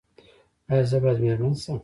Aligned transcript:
ایا 0.71 0.83
زه 0.89 0.97
باید 1.01 1.19
میرمن 1.23 1.53
شم؟ 1.63 1.77